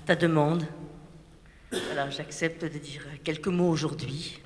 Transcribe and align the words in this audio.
à 0.00 0.02
ta 0.02 0.16
demande. 0.16 0.66
Voilà, 1.70 2.08
j'accepte 2.08 2.64
de 2.64 2.78
dire 2.78 3.02
quelques 3.22 3.48
mots 3.48 3.68
aujourd'hui. 3.68 4.40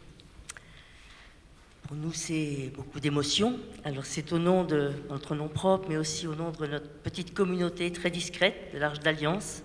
Pour 1.82 1.96
nous, 1.96 2.12
c'est 2.12 2.72
beaucoup 2.74 2.98
d'émotions. 2.98 3.60
Alors, 3.84 4.04
c'est 4.04 4.32
au 4.32 4.38
nom 4.40 4.64
de 4.64 4.90
notre 5.08 5.36
nom 5.36 5.46
propre, 5.46 5.88
mais 5.88 5.96
aussi 5.96 6.26
au 6.26 6.34
nom 6.34 6.50
de 6.50 6.66
notre 6.66 6.88
petite 6.88 7.34
communauté 7.34 7.92
très 7.92 8.10
discrète 8.10 8.72
de 8.74 8.78
l'Arche 8.78 8.98
d'Alliance, 8.98 9.62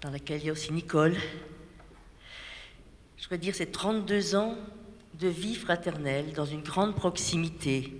dans 0.00 0.10
laquelle 0.10 0.40
il 0.40 0.46
y 0.46 0.48
a 0.48 0.52
aussi 0.52 0.72
Nicole. 0.72 1.14
Je 3.18 3.22
voudrais 3.22 3.38
dire, 3.38 3.54
c'est 3.54 3.70
32 3.70 4.34
ans 4.34 4.56
de 5.14 5.28
vie 5.28 5.54
fraternelle 5.54 6.32
dans 6.32 6.46
une 6.46 6.62
grande 6.62 6.96
proximité, 6.96 7.94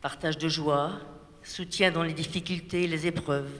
partage 0.00 0.38
de 0.38 0.48
joie, 0.48 0.98
soutien 1.44 1.92
dans 1.92 2.02
les 2.02 2.14
difficultés 2.14 2.84
et 2.84 2.88
les 2.88 3.06
épreuves. 3.06 3.50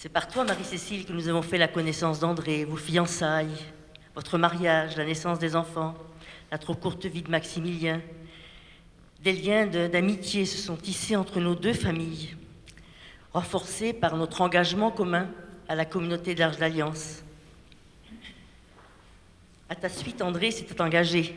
C'est 0.00 0.08
par 0.08 0.28
toi, 0.28 0.44
Marie-Cécile, 0.44 1.04
que 1.04 1.12
nous 1.12 1.26
avons 1.26 1.42
fait 1.42 1.58
la 1.58 1.66
connaissance 1.66 2.20
d'André, 2.20 2.64
vos 2.64 2.76
fiançailles, 2.76 3.64
votre 4.14 4.38
mariage, 4.38 4.96
la 4.96 5.04
naissance 5.04 5.40
des 5.40 5.56
enfants, 5.56 5.96
la 6.52 6.58
trop 6.58 6.76
courte 6.76 7.06
vie 7.06 7.22
de 7.22 7.30
Maximilien. 7.32 8.00
Des 9.24 9.32
liens 9.32 9.66
d'amitié 9.66 10.46
se 10.46 10.56
sont 10.56 10.76
tissés 10.76 11.16
entre 11.16 11.40
nos 11.40 11.56
deux 11.56 11.72
familles, 11.72 12.36
renforcés 13.32 13.92
par 13.92 14.16
notre 14.16 14.40
engagement 14.40 14.92
commun 14.92 15.28
à 15.66 15.74
la 15.74 15.84
communauté 15.84 16.36
d'Arche 16.36 16.58
d'Alliance. 16.58 17.24
À 19.68 19.74
ta 19.74 19.88
suite, 19.88 20.22
André 20.22 20.52
s'était 20.52 20.80
engagé. 20.80 21.34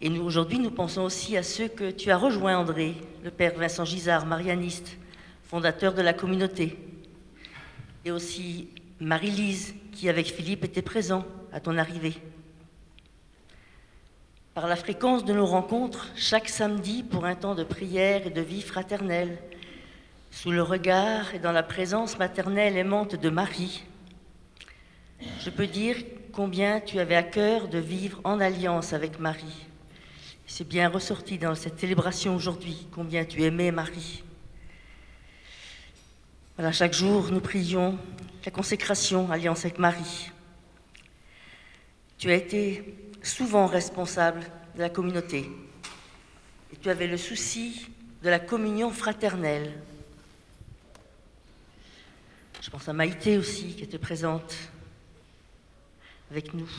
Et 0.00 0.08
nous, 0.08 0.24
aujourd'hui, 0.24 0.58
nous 0.58 0.72
pensons 0.72 1.02
aussi 1.02 1.36
à 1.36 1.44
ceux 1.44 1.68
que 1.68 1.92
tu 1.92 2.10
as 2.10 2.18
rejoints, 2.18 2.58
André, 2.58 2.96
le 3.22 3.30
père 3.30 3.54
Vincent 3.56 3.84
Gisard, 3.84 4.26
marianiste, 4.26 4.96
fondateur 5.52 5.92
de 5.92 6.00
la 6.00 6.14
communauté, 6.14 6.78
et 8.06 8.10
aussi 8.10 8.70
Marie-Lise, 9.00 9.74
qui 9.92 10.08
avec 10.08 10.28
Philippe 10.28 10.64
était 10.64 10.80
présent 10.80 11.26
à 11.52 11.60
ton 11.60 11.76
arrivée. 11.76 12.14
Par 14.54 14.66
la 14.66 14.76
fréquence 14.76 15.26
de 15.26 15.34
nos 15.34 15.44
rencontres, 15.44 16.08
chaque 16.16 16.48
samedi 16.48 17.02
pour 17.02 17.26
un 17.26 17.34
temps 17.34 17.54
de 17.54 17.64
prière 17.64 18.26
et 18.26 18.30
de 18.30 18.40
vie 18.40 18.62
fraternelle, 18.62 19.36
sous 20.30 20.52
le 20.52 20.62
regard 20.62 21.34
et 21.34 21.38
dans 21.38 21.52
la 21.52 21.62
présence 21.62 22.18
maternelle 22.18 22.78
aimante 22.78 23.16
de 23.16 23.28
Marie, 23.28 23.84
je 25.38 25.50
peux 25.50 25.66
dire 25.66 25.96
combien 26.32 26.80
tu 26.80 26.98
avais 26.98 27.14
à 27.14 27.22
cœur 27.22 27.68
de 27.68 27.76
vivre 27.76 28.22
en 28.24 28.40
alliance 28.40 28.94
avec 28.94 29.20
Marie. 29.20 29.66
C'est 30.46 30.66
bien 30.66 30.88
ressorti 30.88 31.36
dans 31.36 31.54
cette 31.54 31.78
célébration 31.78 32.34
aujourd'hui, 32.34 32.88
combien 32.90 33.26
tu 33.26 33.42
aimais 33.42 33.70
Marie. 33.70 34.24
Chaque 36.70 36.92
jour, 36.92 37.30
nous 37.32 37.40
prions 37.40 37.98
la 38.44 38.50
consécration, 38.50 39.30
alliance 39.32 39.64
avec 39.64 39.78
Marie. 39.78 40.30
Tu 42.18 42.30
as 42.30 42.34
été 42.34 42.94
souvent 43.22 43.66
responsable 43.66 44.42
de 44.76 44.80
la 44.80 44.90
communauté 44.90 45.50
et 46.72 46.76
tu 46.76 46.88
avais 46.88 47.06
le 47.08 47.16
souci 47.16 47.88
de 48.22 48.28
la 48.28 48.38
communion 48.38 48.90
fraternelle. 48.90 49.72
Je 52.60 52.70
pense 52.70 52.88
à 52.88 52.92
Maïté 52.92 53.38
aussi 53.38 53.74
qui 53.74 53.82
était 53.82 53.98
présente 53.98 54.54
avec 56.30 56.54
nous. 56.54 56.70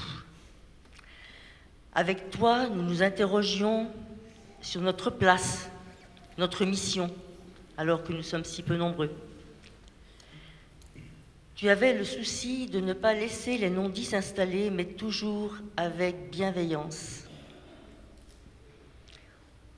Avec 1.94 2.30
toi, 2.30 2.70
nous 2.70 2.84
nous 2.84 3.04
interrogions 3.04 3.92
sur 4.62 4.82
notre 4.82 5.10
place, 5.10 5.70
notre 6.38 6.64
mission, 6.64 7.14
alors 7.76 8.04
que 8.04 8.14
nous 8.14 8.24
sommes 8.24 8.46
si 8.46 8.62
peu 8.62 8.78
nombreux. 8.78 9.12
Tu 11.56 11.70
avais 11.70 11.94
le 11.94 12.04
souci 12.04 12.66
de 12.66 12.80
ne 12.80 12.94
pas 12.94 13.14
laisser 13.14 13.58
les 13.58 13.70
non-dits 13.70 14.06
s'installer, 14.06 14.72
mais 14.72 14.86
toujours 14.86 15.56
avec 15.78 16.32
bienveillance. 16.32 17.27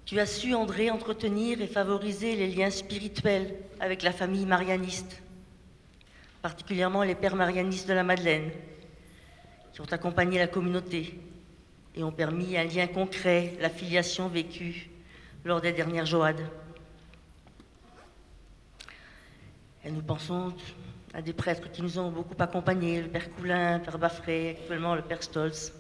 Tu 0.05 0.19
as 0.19 0.25
su, 0.25 0.53
André, 0.53 0.89
entretenir 0.89 1.61
et 1.61 1.67
favoriser 1.67 2.35
les 2.35 2.47
liens 2.47 2.69
spirituels 2.69 3.55
avec 3.79 4.03
la 4.03 4.13
famille 4.13 4.45
marianiste, 4.45 5.21
particulièrement 6.41 7.03
les 7.03 7.15
pères 7.15 7.35
marianistes 7.35 7.87
de 7.89 7.93
la 7.93 8.03
Madeleine, 8.03 8.51
qui 9.73 9.81
ont 9.81 9.91
accompagné 9.91 10.37
la 10.37 10.47
communauté 10.47 11.19
et 11.95 12.03
ont 12.03 12.11
permis 12.11 12.55
un 12.55 12.63
lien 12.63 12.87
concret, 12.87 13.53
la 13.59 13.69
filiation 13.69 14.29
vécue 14.29 14.89
lors 15.43 15.59
des 15.59 15.73
dernières 15.73 16.05
Joades. 16.05 16.49
Et 19.83 19.91
nous 19.91 20.01
pensons 20.01 20.53
à 21.15 21.21
des 21.21 21.31
prêtres 21.31 21.71
qui 21.71 21.81
nous 21.81 21.97
ont 21.97 22.11
beaucoup 22.11 22.35
accompagnés, 22.37 23.01
le 23.01 23.07
Père 23.07 23.31
Coulin, 23.31 23.77
le 23.77 23.83
Père 23.83 23.97
Baffré, 23.97 24.49
actuellement 24.49 24.95
le 24.95 25.01
Père 25.01 25.23
Stolz. 25.23 25.71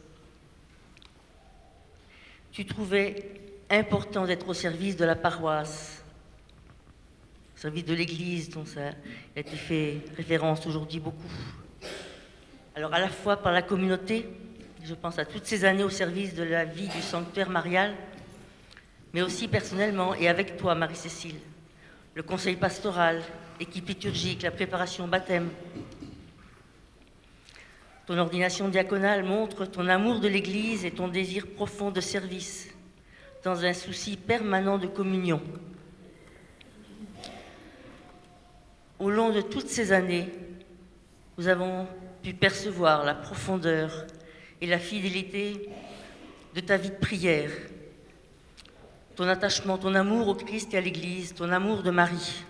Tu 2.53 2.65
trouvais 2.65 3.31
important 3.69 4.25
d'être 4.25 4.47
au 4.47 4.53
service 4.53 4.95
de 4.95 5.03
la 5.03 5.17
paroisse, 5.17 6.01
au 7.53 7.59
service 7.59 7.83
de 7.83 7.93
l'Église, 7.93 8.49
dont 8.49 8.63
ça 8.63 8.87
a 9.35 9.39
été 9.39 9.57
fait 9.57 9.97
référence 10.15 10.65
aujourd'hui 10.65 11.01
beaucoup. 11.01 11.31
Alors 12.73 12.93
à 12.93 12.99
la 13.01 13.09
fois 13.09 13.35
par 13.35 13.51
la 13.51 13.61
communauté, 13.61 14.29
je 14.85 14.93
pense 14.93 15.19
à 15.19 15.25
toutes 15.25 15.45
ces 15.45 15.65
années 15.65 15.83
au 15.83 15.89
service 15.89 16.33
de 16.33 16.43
la 16.43 16.63
vie 16.63 16.87
du 16.87 17.01
sanctuaire 17.01 17.49
marial, 17.49 17.93
mais 19.13 19.21
aussi 19.21 19.49
personnellement 19.49 20.15
et 20.15 20.29
avec 20.29 20.55
toi, 20.55 20.75
Marie-Cécile, 20.75 21.39
le 22.15 22.23
conseil 22.23 22.55
pastoral, 22.55 23.21
équipe 23.59 23.89
liturgique, 23.89 24.43
la 24.43 24.51
préparation 24.51 25.03
au 25.03 25.07
baptême. 25.07 25.49
Ton 28.05 28.17
ordination 28.17 28.69
diaconale 28.69 29.23
montre 29.25 29.65
ton 29.65 29.87
amour 29.89 30.21
de 30.21 30.29
l'Église 30.29 30.85
et 30.85 30.91
ton 30.91 31.09
désir 31.09 31.45
profond 31.45 31.91
de 31.91 31.99
service, 31.99 32.69
dans 33.43 33.65
un 33.65 33.73
souci 33.73 34.15
permanent 34.15 34.77
de 34.77 34.87
communion. 34.87 35.41
Au 38.97 39.09
long 39.09 39.31
de 39.31 39.41
toutes 39.41 39.67
ces 39.67 39.91
années, 39.91 40.29
nous 41.37 41.49
avons 41.49 41.85
pu 42.23 42.33
percevoir 42.33 43.03
la 43.03 43.13
profondeur 43.13 44.07
et 44.61 44.67
la 44.67 44.79
fidélité 44.79 45.67
de 46.53 46.61
ta 46.61 46.77
vie 46.77 46.91
de 46.91 46.95
prière, 46.95 47.51
ton 49.15 49.27
attachement, 49.27 49.77
ton 49.77 49.95
amour 49.95 50.27
au 50.27 50.35
Christ 50.35 50.73
et 50.73 50.77
à 50.77 50.81
l'Église, 50.81 51.33
ton 51.33 51.49
amour 51.51 51.83
de 51.83 51.91
Marie. 51.91 52.43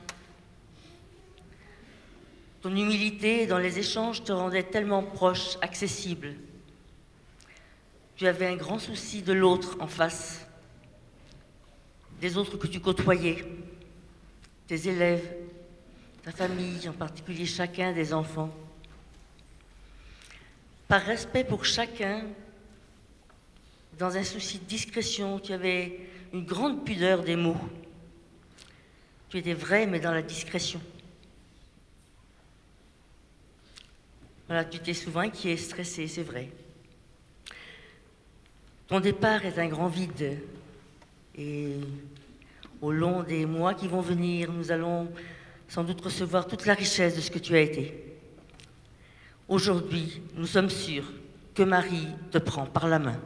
Ton 2.62 2.72
humilité 2.72 3.46
dans 3.46 3.59
les 3.59 3.78
échanges 3.78 4.24
te 4.24 4.31
rendait 4.31 4.64
tellement 4.64 5.04
proche, 5.04 5.58
accessible. 5.62 6.34
Tu 8.16 8.25
avais 8.25 8.48
un 8.48 8.56
grand 8.56 8.80
souci 8.80 9.22
de 9.22 9.34
l'autre 9.34 9.78
en 9.80 9.88
face, 9.88 10.48
des 12.20 12.38
autres 12.38 12.58
que 12.58 12.66
tu 12.66 12.80
côtoyais, 12.80 13.46
tes 14.68 14.88
élèves, 14.88 15.36
ta 16.24 16.31
famille, 16.31 16.90
en 16.90 16.94
particulier 16.94 17.46
chacun 17.46 17.92
des 17.94 18.14
enfants. 18.14 18.50
Par 20.88 21.02
respect 21.02 21.44
pour 21.44 21.66
chacun, 21.66 22.24
dans 24.00 24.18
un 24.18 24.24
souci 24.24 24.58
de 24.58 24.66
discrétion, 24.66 25.40
tu 25.40 25.54
avais 25.54 26.00
une 26.34 26.46
grande 26.46 26.86
pudeur 26.86 27.24
des 27.24 27.36
mots. 27.36 27.58
Tu 29.30 29.38
étais 29.38 29.53
vrai, 29.53 29.86
mais 29.86 30.00
dans 30.00 30.12
la 30.12 30.22
discrétion. 30.22 30.81
Voilà, 34.47 34.63
tu 34.66 34.80
t'es 34.80 34.94
souvent 34.94 35.22
inquiet, 35.22 35.58
stressé, 35.58 36.08
c'est 36.08 36.24
vrai. 36.24 36.52
Ton 38.88 39.00
départ 39.00 39.44
est 39.46 39.58
un 39.58 39.68
grand 39.68 39.88
vide. 39.88 40.40
Et 41.36 41.78
au 42.81 42.92
long 42.92 43.24
des 43.24 43.46
mois 43.46 43.74
qui 43.74 43.88
vont 43.88 44.02
venir, 44.02 44.52
nous 44.52 44.72
allons 44.72 45.12
sans 45.68 45.83
doute 45.83 46.01
recevoir 46.01 46.48
toute 46.48 46.66
la 46.66 46.75
richesse 46.75 47.16
de 47.16 47.22
ce 47.22 47.31
que 47.31 47.39
tu 47.39 47.56
as 47.56 47.62
été. 47.62 48.16
Aujourd'hui, 49.48 50.22
nous 50.36 50.45
sommes 50.45 50.69
sûrs 50.69 51.12
que 51.56 51.63
Marie 51.63 52.07
te 52.31 52.38
prend 52.38 52.66
par 52.66 52.88
la 52.88 53.00
main. 53.00 53.19